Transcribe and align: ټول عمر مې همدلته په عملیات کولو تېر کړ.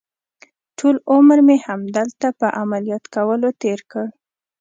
ټول 0.77 0.95
عمر 1.11 1.37
مې 1.47 1.57
همدلته 1.67 2.27
په 2.39 2.47
عملیات 2.61 3.03
کولو 3.15 3.49
تېر 3.61 3.79
کړ. 3.91 4.05